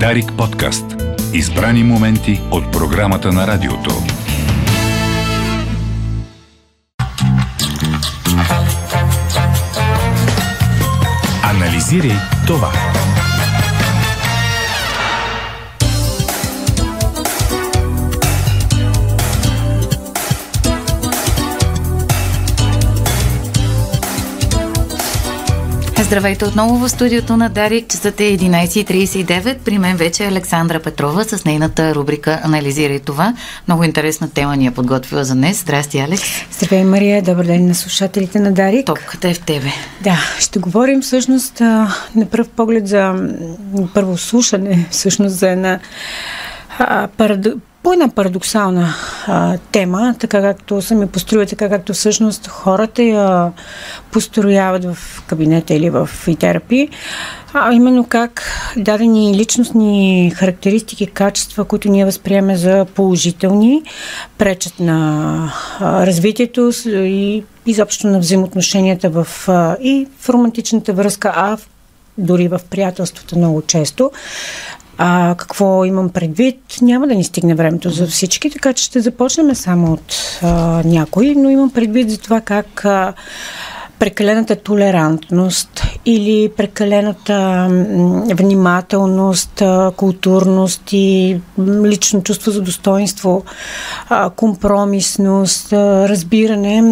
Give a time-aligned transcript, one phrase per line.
[0.00, 0.84] Дарик подкаст.
[1.32, 3.90] Избрани моменти от програмата на радиото.
[11.42, 12.93] Анализирай това.
[26.02, 27.88] Здравейте отново в студиото на Дарик.
[27.88, 29.58] Часът е 11.39.
[29.58, 33.34] При мен вече е Александра Петрова с нейната рубрика Анализирай това.
[33.68, 35.60] Много интересна тема ни е подготвила за днес.
[35.60, 36.22] Здрасти, Алекс.
[36.52, 37.22] Здравей, Мария.
[37.22, 38.86] Добър ден на слушателите на Дарик.
[38.86, 39.72] Топката е в тебе.
[40.00, 43.28] Да, ще говорим всъщност на пръв поглед за
[43.94, 45.78] първо слушане, всъщност за една
[47.16, 47.46] парад
[47.84, 48.94] по една парадоксална
[49.26, 53.52] а, тема, така както съм я построила, така както всъщност хората я
[54.12, 56.10] построяват в кабинета или в
[56.40, 56.88] терапи,
[57.52, 58.42] а именно как
[58.76, 63.82] дадени личностни характеристики, качества, които ние възприемаме за положителни,
[64.38, 71.56] пречат на а, развитието и изобщо на взаимоотношенията в, а, и в романтичната връзка, а
[71.56, 71.68] в
[72.18, 74.10] дори в приятелството много често.
[74.98, 76.60] А какво имам предвид?
[76.82, 81.34] Няма да ни стигне времето за всички, така че ще започнем само от а, някой,
[81.36, 83.12] но имам предвид за това как а,
[83.98, 87.68] прекалената толерантност или прекалената
[88.34, 89.62] внимателност,
[89.96, 91.40] културност и
[91.84, 93.44] лично чувство за достоинство,
[94.36, 96.82] компромисност, разбиране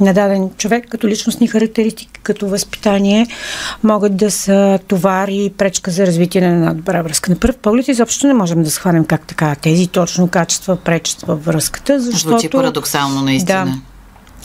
[0.00, 3.26] на даден човек като личностни характеристики, като възпитание
[3.82, 7.30] могат да са товар и пречка за развитие на една добра връзка.
[7.30, 11.44] На първ поглед изобщо не можем да схванем как така тези точно качества пречат във
[11.44, 12.28] връзката, защото...
[12.28, 13.64] Звучи парадоксално наистина.
[13.64, 13.72] Да,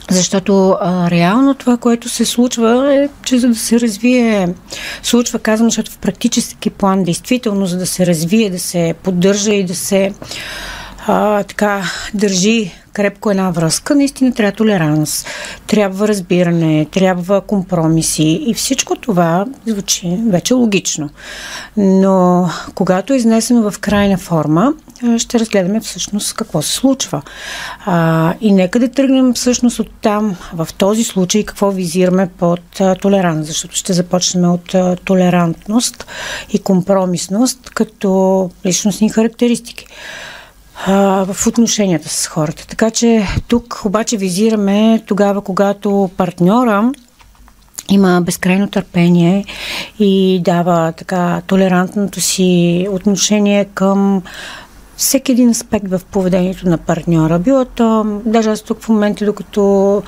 [0.10, 4.50] защото а, реално това, което се случва е, че за да се развие,
[5.04, 9.64] случва, казвам, защото в практически план, действително, за да се развие, да се поддържа и
[9.64, 10.14] да се
[11.08, 11.84] а, така
[12.14, 15.26] държи крепко една връзка, наистина трябва толеранс,
[15.68, 21.10] трябва разбиране, трябва компромиси и всичко това звучи вече логично.
[21.78, 24.74] Но когато е изнесено в крайна форма,
[25.18, 27.22] ще разгледаме всъщност какво се случва.
[27.86, 32.96] А, и нека да тръгнем всъщност от там, в този случай, какво визираме под а,
[32.96, 36.08] толеранс, защото ще започнем от толерантност
[36.50, 39.88] и компромисност като личностни характеристики
[40.88, 42.68] в отношенията с хората.
[42.68, 46.92] Така че тук обаче визираме тогава, когато партньора
[47.90, 49.46] има безкрайно търпение
[50.00, 54.22] и дава така толерантното си отношение към
[54.98, 57.40] всеки един аспект в поведението на партньора.
[57.40, 60.04] Било то, даже аз тук в момента, докато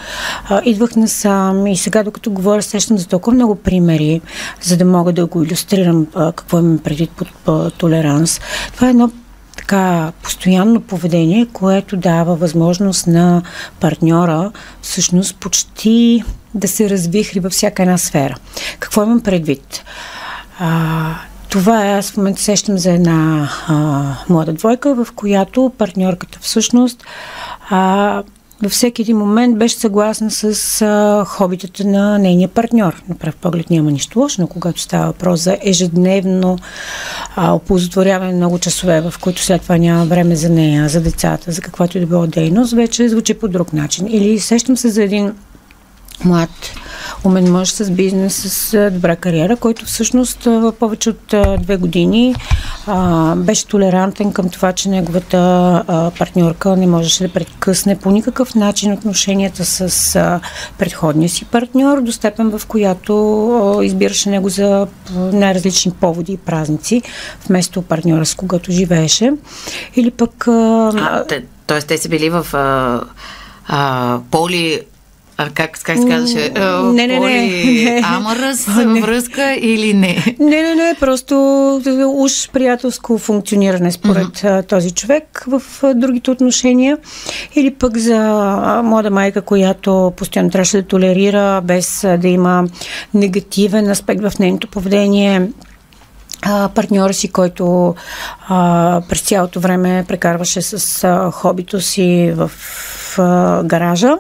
[0.50, 4.22] а, идвах насам и сега, докато говоря, сещам за толкова много примери,
[4.62, 8.42] за да мога да го иллюстрирам а, какво имам предвид под по, толеранс.
[8.74, 9.12] Това е едно
[9.58, 13.42] така постоянно поведение, което дава възможност на
[13.80, 16.24] партньора всъщност почти
[16.54, 18.36] да се развихри във всяка една сфера.
[18.80, 19.84] Какво имам предвид?
[20.60, 21.16] А,
[21.50, 27.04] това е, аз в момента сещам за една а, млада двойка, в която партньорката всъщност
[27.70, 28.24] а,
[28.64, 33.04] във всеки един момент беше съгласна с а, хобитата на нейния партньор.
[33.10, 36.58] На пръв поглед няма нищо лошо, но когато става въпрос за ежедневно
[37.36, 41.62] а, оползотворяване много часове, в които след това няма време за нея, за децата, за
[41.62, 44.08] каквато и да било дейност, вече звучи по друг начин.
[44.10, 45.34] Или сещам се за един
[46.26, 46.50] млад
[47.24, 50.48] умен мъж с бизнес, с добра кариера, който всъщност
[50.80, 52.36] повече от две години
[52.88, 55.38] а, беше толерантен към това, че неговата
[55.88, 60.40] а, партньорка не можеше да прекъсне по никакъв начин отношенията с а,
[60.78, 63.14] предходния си партньор, до степен в която
[63.80, 67.02] а, избираше него за най-различни поводи и празници,
[67.48, 69.34] вместо партньора с когото живееше.
[69.96, 70.48] Или пък...
[70.48, 73.02] А, а, те, тоест те са били в а,
[73.68, 74.82] а, поли
[75.40, 76.52] а как, как се казваше?
[76.84, 77.20] Не, не, не.
[77.20, 78.02] не.
[78.86, 79.02] Не.
[79.02, 80.36] връзка или не?
[80.40, 80.96] Не, не, не.
[81.00, 81.36] Просто
[82.08, 84.68] уж приятелско функциониране според mm-hmm.
[84.68, 85.62] този човек в
[85.96, 86.98] другите отношения.
[87.56, 88.20] Или пък за
[88.84, 92.68] млада майка, която постоянно трябваше да толерира, без да има
[93.14, 95.48] негативен аспект в нейното поведение
[96.76, 97.96] партньора си, който
[98.48, 102.52] а, през цялото време прекарваше с а, хобито си в
[103.20, 104.14] а, гаража.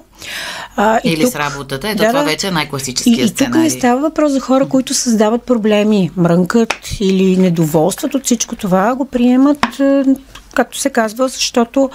[0.80, 1.90] А, Или тук, с работата.
[1.90, 3.50] Ето да, това вече е най-класическия и, сценарий.
[3.50, 8.56] И тук не става въпрос за хора, които създават проблеми, мрънкат или недоволстват от всичко
[8.56, 9.66] това, го приемат
[10.58, 11.90] както се казва, защото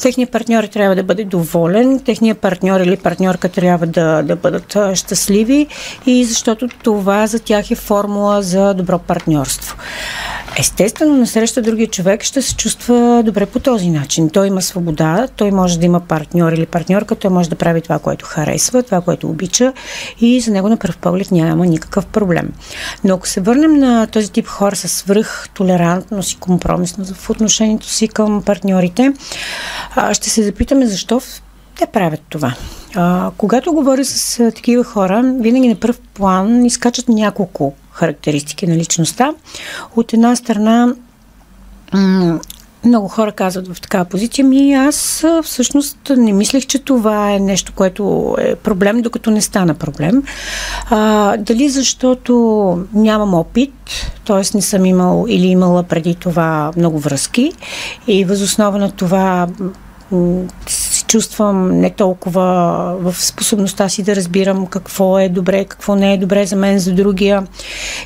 [0.00, 5.66] техният партньор трябва да бъде доволен, техният партньор или партньорка трябва да, да бъдат щастливи
[6.06, 9.76] и защото това за тях е формула за добро партньорство.
[10.58, 14.30] естествено, насреща другия човек ще се чувства добре по този начин.
[14.30, 17.98] Той има свобода, той може да има партньор или партньорка, той може да прави това,
[17.98, 19.72] което харесва, това, което обича
[20.20, 22.52] и за него на пръв поглед няма никакъв проблем.
[23.04, 27.86] Но ако се върнем на този тип хора с свръх толерантност и компромисност в отношението
[27.86, 29.12] си към партньорите,
[30.12, 31.20] ще се запитаме защо
[31.78, 32.54] те правят това.
[33.36, 39.32] Когато говоря с такива хора, винаги на първ план изкачат няколко характеристики на личността.
[39.96, 40.94] От една страна,
[42.84, 47.72] много хора казват в такава позиция, ми аз всъщност не мислех, че това е нещо,
[47.76, 50.22] което е проблем, докато не стана проблем.
[50.90, 52.34] А, дали защото
[52.92, 53.74] нямам опит,
[54.26, 54.56] т.е.
[54.56, 57.52] не съм имал или имала преди това много връзки
[58.06, 59.48] и възоснова на това
[61.14, 62.42] чувствам не толкова
[63.00, 66.92] в способността си да разбирам какво е добре, какво не е добре за мен, за
[66.92, 67.46] другия.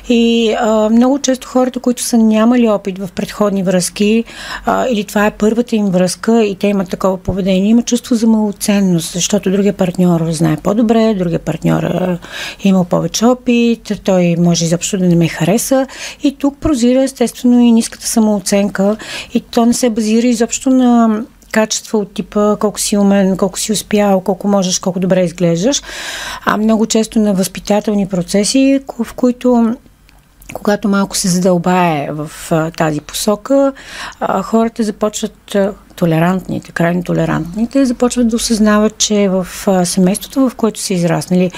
[0.09, 4.23] И а, много често хората, които са нямали опит в предходни връзки,
[4.65, 8.27] а, или това е първата им връзка и те имат такова поведение, има чувство за
[8.27, 12.19] малоценност, защото другия партньор знае по-добре, другия партньор е
[12.63, 15.87] имал повече опит, той може изобщо да не ме хареса.
[16.23, 18.97] И тук прозира естествено и ниската самооценка
[19.33, 21.21] и то не се базира изобщо на
[21.51, 25.81] качества от типа колко си умен, колко си успял, колко можеш, колко добре изглеждаш,
[26.45, 29.75] а много често на възпитателни процеси, в които
[30.53, 33.73] когато малко се задълбае в а, тази посока,
[34.19, 40.55] а, хората започват, а, толерантните, крайно толерантните, започват да осъзнават, че в а, семейството, в
[40.55, 41.51] което са израснали,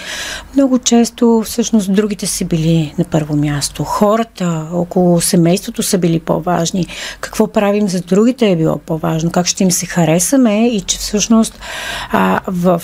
[0.56, 3.84] много често всъщност другите са били на първо място.
[3.84, 6.88] Хората около семейството са били по-важни.
[7.20, 9.32] Какво правим за другите е било по-важно.
[9.32, 11.60] Как ще им се харесаме и че всъщност
[12.12, 12.82] а, в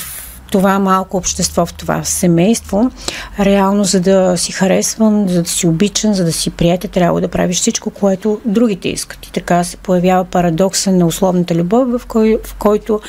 [0.52, 2.92] това малко общество, в това семейство,
[3.40, 7.28] реално за да си харесван, за да си обичан, за да си приятел, трябва да
[7.28, 9.26] правиш всичко, което другите искат.
[9.26, 13.00] И така се появява парадокса на условната любов, в, кой, в който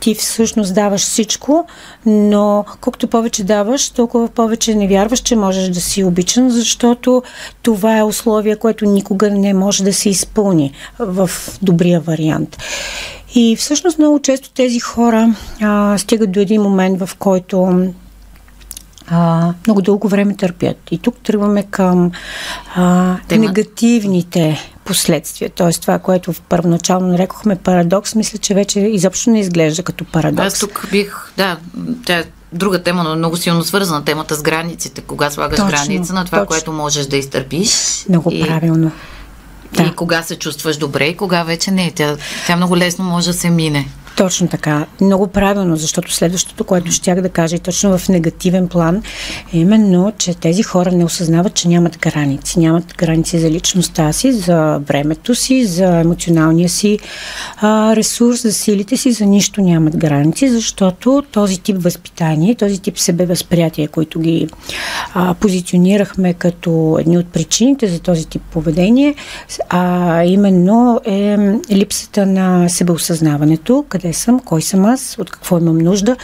[0.00, 1.66] ти всъщност даваш всичко,
[2.06, 7.22] но колкото повече даваш, толкова повече не вярваш, че можеш да си обичан, защото
[7.62, 11.30] това е условие, което никога не може да се изпълни в
[11.62, 12.56] добрия вариант.
[13.34, 17.88] И всъщност много често тези хора а, стигат до един момент, в който
[19.10, 20.76] а, много дълго време търпят.
[20.90, 22.10] И тук тръгваме към
[22.74, 25.50] а, негативните последствия.
[25.50, 25.72] Т.е.
[25.72, 30.46] това, което в първоначално нарекохме парадокс, мисля, че вече изобщо не изглежда като парадокс.
[30.46, 31.58] Аз тук бих, да,
[32.06, 35.00] тя е друга тема, но много силно свързана темата с границите.
[35.00, 36.48] Кога слагаш точно, граница на това, точно.
[36.48, 38.04] което можеш да изтърпиш.
[38.08, 38.46] Много и...
[38.46, 38.92] правилно.
[39.72, 39.82] Да.
[39.82, 41.90] И кога се чувстваш добре и кога вече не.
[41.90, 43.88] Тя, тя много лесно може да се мине.
[44.20, 44.86] Точно така.
[45.00, 49.02] Много правилно, защото следващото, което щях да кажа и точно в негативен план,
[49.52, 52.58] е именно, че тези хора не осъзнават, че нямат граници.
[52.58, 56.98] Нямат граници за личността си, за времето си, за емоционалния си
[57.56, 62.98] а, ресурс, за силите си, за нищо нямат граници, защото този тип възпитание, този тип
[62.98, 64.48] себевъзприятие, които ги
[65.14, 69.14] а, позиционирахме като едни от причините за този тип поведение,
[69.68, 71.36] а именно е
[71.70, 76.16] липсата на себеосъзнаването, къде съм, кой съм аз, от какво имам нужда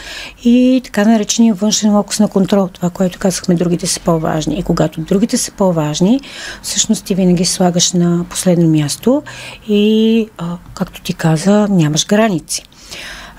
[0.43, 2.67] и така наречения външен локус на контрол.
[2.67, 4.59] Това, което казахме, другите са по-важни.
[4.59, 6.21] И когато другите са по-важни,
[6.61, 9.23] всъщност ти винаги слагаш на последно място
[9.67, 10.29] и,
[10.73, 12.63] както ти каза, нямаш граници.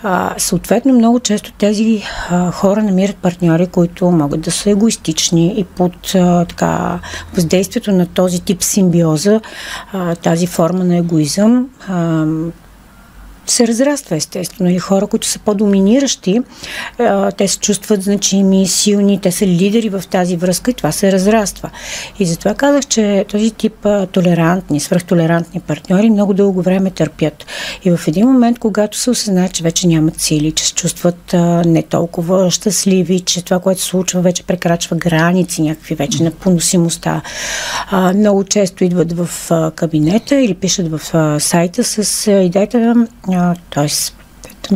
[0.02, 5.64] А, съответно, много често тези а, хора намират партньори, които могат да са егоистични и
[5.64, 6.99] под а, така,
[7.35, 9.40] въздействието на този тип симбиоза,
[9.93, 12.25] а, тази форма на егоизъм, а,
[13.52, 14.71] се разраства естествено.
[14.71, 16.40] И хора, които са по-доминиращи,
[17.37, 21.71] те се чувстват значими, силни, те са лидери в тази връзка и това се разраства.
[22.19, 27.47] И затова казах, че този тип толерантни, свръхтолерантни партньори много дълго време търпят.
[27.85, 31.35] И в един момент, когато се осъзнаят, че вече нямат сили, че се чувстват
[31.67, 37.23] не толкова щастливи, че това, което се случва, вече прекрачва граници някакви вече на поносимостта,
[38.14, 41.00] много често идват в кабинета или пишат в
[41.40, 43.07] сайта с идеята
[43.38, 43.97] Jā, tas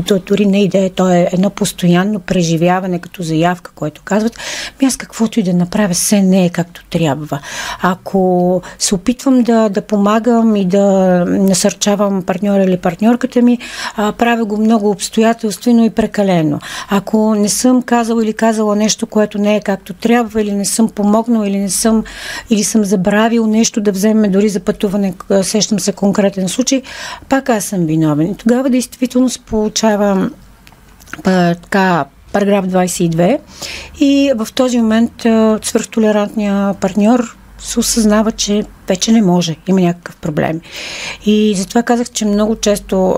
[0.06, 4.38] То дори не идея, то е едно постоянно преживяване като заявка, което казват,
[4.80, 7.40] ми аз каквото и да направя, се не е както трябва.
[7.82, 10.82] Ако се опитвам да, да помагам и да
[11.28, 13.58] насърчавам партньора или партньорката ми,
[13.96, 16.58] а, правя го много обстоятелствено и прекалено.
[16.88, 20.88] Ако не съм казала или казала нещо, което не е както трябва, или не съм
[20.88, 22.04] помогнал, или не съм,
[22.50, 26.82] или съм забравил нещо да вземе дори за пътуване, сещам се конкретен случай,
[27.28, 28.30] пак аз съм виновен.
[28.30, 29.38] И тогава действително се
[29.82, 30.30] получава
[31.62, 33.38] така параграф 22
[34.00, 35.12] и в този момент
[35.62, 40.60] свърхтолерантния партньор се осъзнава, че вече не може, има някакъв проблем.
[41.26, 43.16] И затова казах, че много често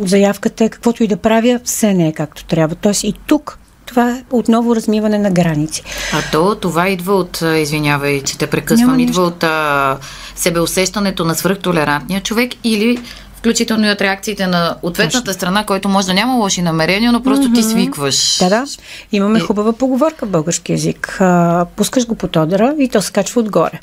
[0.00, 2.74] заявката е каквото и да правя, все не е както трябва.
[2.74, 5.82] Тоест и тук това е отново размиване на граници.
[6.12, 9.98] А то това идва от, извинявай, че те прекъсвам, идва от а,
[10.34, 12.98] себеусещането на свръхтолерантния човек или
[13.44, 15.32] включително и от реакциите на ответната Точно.
[15.32, 17.54] страна, който може да няма лоши намерения, но просто mm-hmm.
[17.54, 18.38] ти свикваш.
[18.38, 18.64] Да, да.
[19.12, 19.42] Имаме и...
[19.42, 21.16] хубава поговорка в български язик.
[21.20, 23.80] А, пускаш го под одера и то се качва отгоре.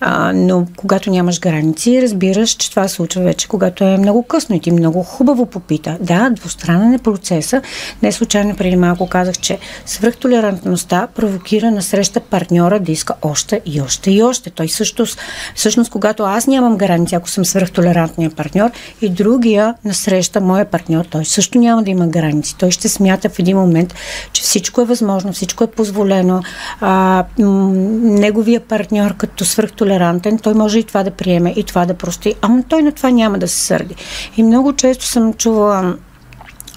[0.00, 4.56] А, но когато нямаш граници, разбираш, че това се случва вече, когато е много късно
[4.56, 5.96] и ти много хубаво попита.
[6.00, 7.62] Да, двустранен е процеса.
[8.02, 13.80] Не случайно преди малко казах, че свръхтолерантността провокира на среща партньора да иска още и
[13.80, 14.50] още и още.
[14.50, 15.06] Той също,
[15.54, 18.70] всъщност, когато аз нямам граници, ако съм свръхтолерантния партньор,
[19.02, 22.56] и другия насреща, моя партньор, той също няма да има граници.
[22.58, 23.94] Той ще смята в един момент,
[24.32, 26.42] че всичко е възможно, всичко е позволено.
[26.80, 27.70] А, м-
[28.02, 32.34] неговия партньор като свръхтолерантен, той може и това да приеме, и това да прости.
[32.42, 33.94] Ама той на това няма да се сърди.
[34.36, 35.96] И много често съм чувала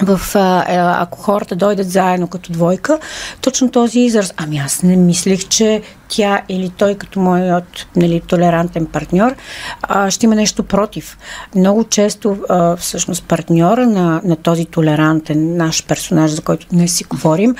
[0.01, 0.65] в, а,
[1.01, 2.99] ако хората дойдат заедно като двойка,
[3.41, 8.85] точно този израз, ами аз не мислих, че тя или той като моят нали, толерантен
[8.85, 9.35] партньор
[9.81, 11.17] а, ще има нещо против.
[11.55, 17.03] Много често а, всъщност партньора на, на този толерантен наш персонаж, за който днес си
[17.03, 17.55] говорим,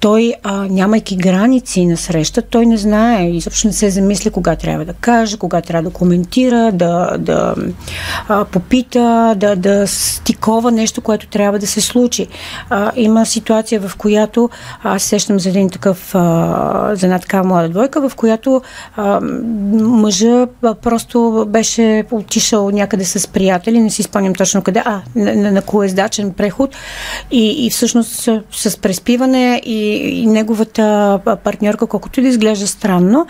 [0.00, 4.84] той, а, нямайки граници на среща, той не знае, изобщо не се замисля кога трябва
[4.84, 7.54] да каже, кога трябва да коментира, да, да
[8.28, 9.86] а, попита, да, да
[10.40, 12.26] стикова нещо, което трябва да се случи.
[12.70, 14.50] А, има ситуация, в която
[14.82, 18.62] аз сещам за един такъв, а, за една такава млада двойка, в която
[18.96, 19.20] а,
[19.80, 20.46] мъжа
[20.82, 26.32] просто беше отишъл някъде с приятели, не си спомням точно къде, а, на, на, на
[26.36, 26.76] преход
[27.30, 29.80] и, и всъщност с, с преспиване и
[30.20, 33.26] и неговата партньорка, колкото да изглежда странно,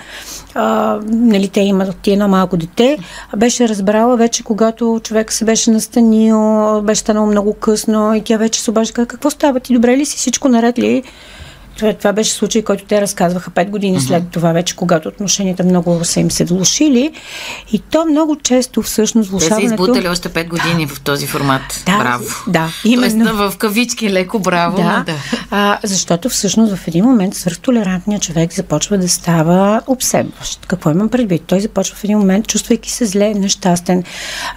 [0.55, 2.99] а, нали, те имат едно малко дете,
[3.37, 8.61] беше разбрала вече, когато човек се беше настанил, беше станало много късно и тя вече
[8.61, 11.03] се обажда, какво става ти, добре ли си, всичко наред ли?
[11.81, 14.07] Това, това беше случай, който те разказваха пет години uh-huh.
[14.07, 17.13] след това, вече когато отношенията много са им се влушили.
[17.73, 19.61] И то много често всъщност влушаването...
[19.61, 21.83] Те са избутали още пет години в този формат.
[21.87, 22.25] Да, браво.
[22.47, 23.25] Да, именно.
[23.25, 24.77] Тоест, в кавички леко браво.
[24.77, 25.15] Да, да.
[25.51, 30.67] А, защото всъщност в един момент свърхтолерантният човек започва да става обсебващ.
[30.67, 31.43] Какво имам предвид?
[31.47, 34.05] Той започва в един момент, чувствайки се зле, нещастен,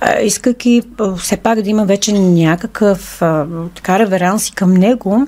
[0.01, 0.82] а, искайки
[1.18, 5.27] все пак да има вече някакъв а, така реверанс към него,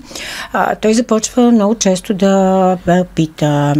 [0.53, 3.75] а, той започва много често да пита,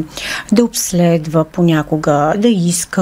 [0.51, 3.01] да обследва понякога, да иска,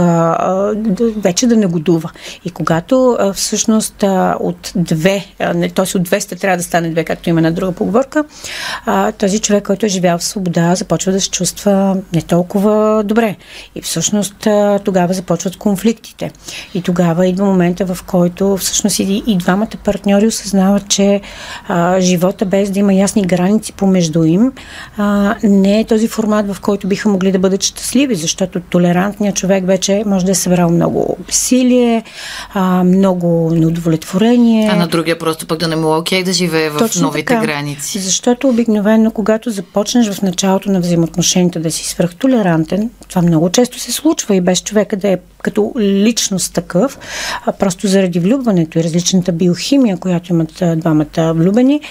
[0.75, 2.12] да, вече да негодува.
[2.45, 4.03] И когато всъщност
[4.39, 5.97] от две, т.е.
[5.97, 8.23] от 200 трябва да стане две, както има на друга поговорка,
[9.17, 13.35] този човек, който е живял в свобода, започва да се чувства не толкова добре.
[13.75, 14.47] И всъщност
[14.83, 16.31] тогава започват конфликтите.
[16.73, 21.21] И тогава идва момента, в който всъщност и, и двамата партньори осъзнават, че
[21.67, 24.51] а, живота без да има ясни граници помежду им,
[24.97, 29.65] а, не е този формат, в който биха могли да бъдат щастливи, защото толерантният човек
[29.67, 32.03] вече може да е събрал много силие,
[32.53, 34.69] а, много неудовлетворение.
[34.71, 37.25] А на другия просто пък да не му е окей да живее в Точно новите
[37.25, 37.41] така.
[37.41, 37.99] граници.
[37.99, 43.91] Защото обикновено, когато започнеш в началото на взаимоотношенията да си свръхтолерантен, това много често се
[43.91, 46.99] случва и без човека да е като личност такъв,
[47.45, 51.81] а просто заради влюбването и различната биохимия, която имат двамата влюбени,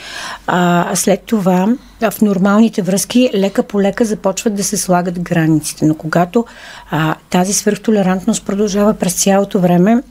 [0.47, 1.69] а след това
[2.11, 5.85] в нормалните връзки лека по лека започват да се слагат границите.
[5.85, 6.45] Но когато
[6.91, 10.03] а, тази свърхтолерантност продължава през цялото време,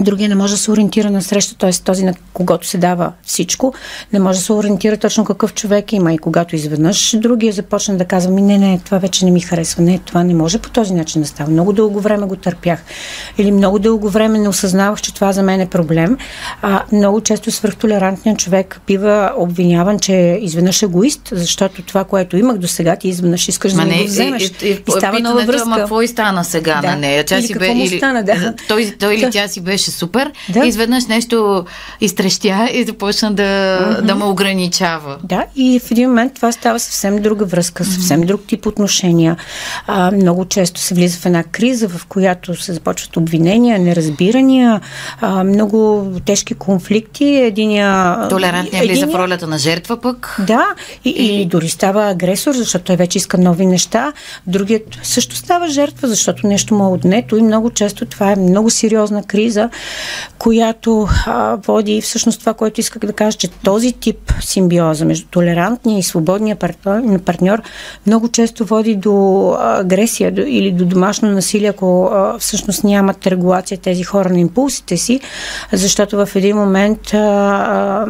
[0.00, 1.72] Другия не може да се ориентира на среща, т.е.
[1.72, 3.74] този, на когото се дава всичко,
[4.12, 6.12] не може да се ориентира точно какъв човек има.
[6.12, 9.82] И когато изведнъж другия започне да казва ми, не, не, това вече не ми харесва,
[9.82, 11.50] не, това не може по този начин да става.
[11.50, 12.82] Много дълго време го търпях.
[13.38, 16.16] Или много дълго време не осъзнавах, че това за мен е проблем.
[16.62, 22.58] А, много често свръхтолерантният човек бива обвиняван, че е изведнъж егоист, защото това, което имах
[22.58, 24.42] до сега, ти изведнъж искаш да не, го вземеш.
[24.42, 25.62] И, и, и, и става нова връзка.
[25.66, 26.90] Ама какво и стана сега да.
[26.90, 27.24] на нея?
[27.24, 27.96] Тя или си бе, или...
[27.98, 28.54] стана, да.
[28.68, 30.32] Той, той или тя си беше беше супер.
[30.48, 30.64] Да.
[30.64, 31.64] И изведнъж нещо
[32.00, 34.00] изтрещя и започна да, mm-hmm.
[34.00, 35.16] да ме ограничава.
[35.22, 39.36] Да, и в един момент това става съвсем друга връзка, съвсем друг тип отношения.
[39.86, 44.80] А, много често се влиза в една криза, в която се започват обвинения, неразбирания,
[45.20, 47.24] а, много тежки конфликти.
[47.24, 48.16] Единия...
[48.28, 49.06] Толерантния единия...
[49.06, 50.36] влиза в ролята на жертва пък.
[50.46, 50.66] Да,
[51.04, 51.40] и, и...
[51.40, 54.12] и дори става агресор, защото той вече иска нови неща.
[54.46, 58.70] Другият също става жертва, защото нещо му е отнето и много често това е много
[58.70, 59.70] сериозна криза,
[60.38, 65.98] която а, води всъщност това, което исках да кажа, че този тип симбиоза между толерантния
[65.98, 67.62] и свободния партньор, партньор
[68.06, 73.78] много често води до агресия до, или до домашно насилие, ако а, всъщност нямат регулация
[73.78, 75.20] тези хора на импулсите си,
[75.72, 78.06] защото в един момент а, а,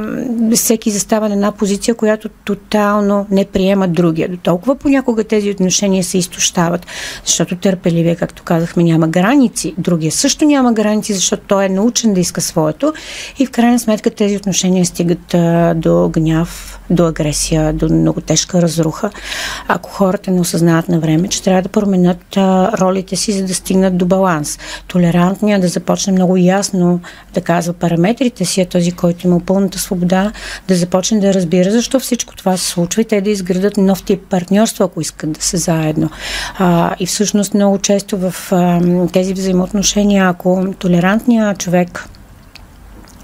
[0.56, 4.28] всеки застава на една позиция, която тотално не приема другия.
[4.28, 6.86] До толкова понякога тези отношения се изтощават,
[7.26, 9.74] защото търпеливия, както казахме, няма граници.
[9.78, 12.92] Другия също няма граници, защото той е научен да иска своето
[13.38, 18.62] и в крайна сметка тези отношения стигат а, до гняв, до агресия, до много тежка
[18.62, 19.10] разруха.
[19.68, 23.54] Ако хората не осъзнават на време, че трябва да променят а, ролите си, за да
[23.54, 24.58] стигнат до баланс.
[24.88, 27.00] Толерантният да започне много ясно
[27.34, 30.32] да казва параметрите си, а този, който има пълната свобода,
[30.68, 34.20] да започне да разбира защо всичко това се случва и те да изградат нов тип
[34.30, 36.10] партньорство, ако искат да се заедно.
[36.58, 38.80] А, и всъщност много често в а,
[39.12, 42.08] тези взаимоотношения, ако толерантният човек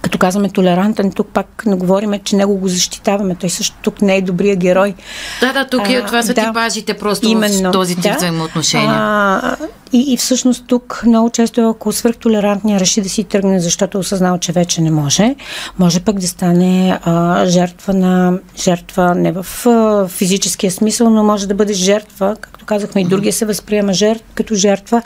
[0.02, 3.34] като казваме толерантен, тук пак не говориме, че него го защитаваме.
[3.34, 4.94] Той също тук не е добрия герой.
[5.40, 8.16] Да, да, тук а, това са да, типажите просто именно, в този тип да.
[8.16, 8.96] взаимоотношения.
[8.98, 9.56] А,
[9.92, 14.38] и, и всъщност тук много често, ако свърхтолерантния реши да си тръгне, защото е осъзнал,
[14.38, 15.34] че вече не може,
[15.78, 21.48] може пък да стане а, жертва на жертва не в а, физическия смисъл, но може
[21.48, 25.02] да бъде жертва, както казахме, и другия се възприема жертв, като жертва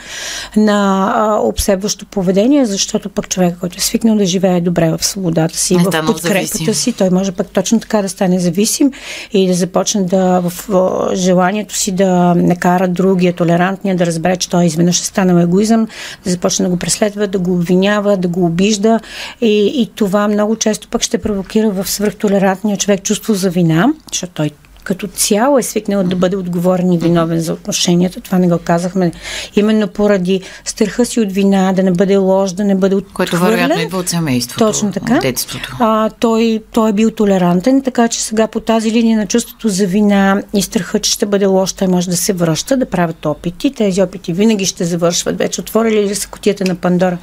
[0.56, 5.58] на а, обсебващо поведение, защото пък човек, който е свикнал да живее добре в свободата
[5.58, 8.92] си, не в подкрепата си, той може пък точно така да стане зависим
[9.32, 14.50] и да започне да в, в желанието си да накара другия, толерантния, да разбере, че
[14.50, 15.86] той изведнъж е станал егоизъм,
[16.24, 19.00] да започне да го преследва, да го обвинява, да го обижда.
[19.40, 24.32] И, и това много често пък ще провокира в свръхтолерантния човек чувство за вина, защото
[24.32, 24.50] той
[24.84, 28.20] като цяло е свикнал да бъде отговорен и виновен за отношенията.
[28.20, 29.12] Това не го казахме.
[29.56, 33.14] Именно поради страха си от вина, да не бъде лож, да не бъде отхвърлен.
[33.14, 34.64] Което вероятно идва от семейството.
[34.64, 35.14] Точно така.
[35.14, 35.76] От детството.
[35.80, 39.86] А, той, той е бил толерантен, така че сега по тази линия на чувството за
[39.86, 43.70] вина и страха, че ще бъде лош, той може да се връща, да правят опити.
[43.70, 45.38] Тези опити винаги ще завършват.
[45.38, 47.18] Вече отворили ли са котията на Пандора,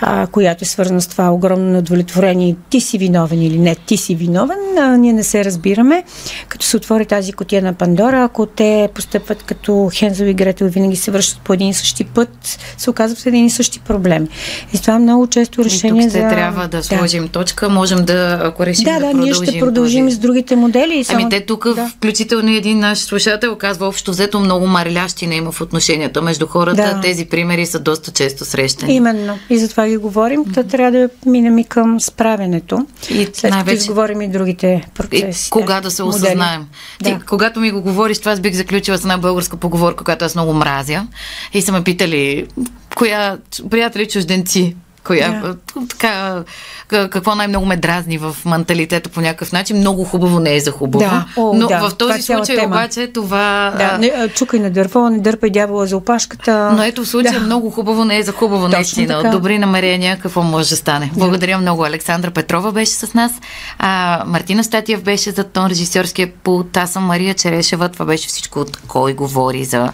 [0.00, 2.56] а, която е свързана с това огромно неудовлетворение.
[2.70, 4.58] Ти си виновен или не, ти си виновен.
[4.78, 6.04] А, ние не се разбираме.
[6.48, 10.96] Като се отвори тази котия на Пандора, ако те постъпват като Хензел и Гретел винаги
[10.96, 14.28] се връщат по един и същи път, се оказват един и същи проблем.
[14.74, 16.28] И това е много често решение и тук за...
[16.28, 17.28] трябва да сложим да.
[17.28, 20.16] точка, можем да, ако решим да, да, да ние ще продължим този...
[20.16, 21.04] с другите модели.
[21.04, 21.20] Само...
[21.20, 21.88] Ами те тук, да.
[21.96, 26.94] включително един наш слушател казва, общо взето много марилящина има в отношенията между хората.
[26.94, 27.00] Да.
[27.00, 28.94] Тези примери са доста често срещани.
[28.94, 29.38] Именно.
[29.50, 30.44] И затова ги говорим.
[30.44, 30.54] Mm-hmm.
[30.54, 32.86] Та трябва да минем и към справянето.
[33.10, 33.76] И След най-вече...
[33.76, 35.48] като изговорим и другите процеси.
[35.48, 36.66] И кога да се осъзнаем.
[37.04, 37.20] Ти, да.
[37.26, 40.52] когато ми го говориш, това аз бих заключила с една българска поговорка, която аз много
[40.52, 41.06] мразя.
[41.52, 42.46] И са ме питали,
[42.94, 43.38] коя
[43.70, 45.56] приятели чужденци коя, yeah.
[45.88, 46.42] така,
[46.88, 49.76] какво най-много ме дразни в менталитета по някакъв начин.
[49.76, 51.04] Много хубаво не е за хубаво.
[51.04, 51.26] Да.
[51.36, 51.88] О, Но да.
[51.88, 52.66] в този това случай тема.
[52.66, 53.74] обаче това...
[53.78, 56.72] Да, не, чукай на дърво, не дърпай дявола за опашката.
[56.76, 57.46] Но ето в случая да.
[57.46, 59.18] много хубаво не е за хубаво, Точно наистина.
[59.18, 61.10] От добри намерения какво може да стане.
[61.14, 61.18] Да.
[61.18, 61.84] Благодаря много.
[61.84, 63.32] Александра Петрова беше с нас.
[63.78, 66.76] А, Мартина Статиев беше за тон режисьорския пулт.
[66.76, 67.88] Аз съм Мария Черешева.
[67.88, 69.92] Това беше всичко от кой говори за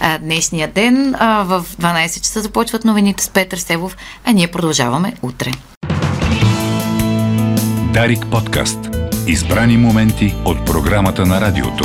[0.00, 1.14] а, днешния ден.
[1.18, 5.50] А, в 12 часа започват новините с Петър Севов, а ние продължаваме утре.
[7.92, 8.78] Дарик подкаст.
[9.26, 11.84] Избрани моменти от програмата на радиото.